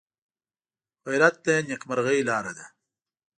[1.07, 2.65] غیرت د نیکمرغۍ لاره ده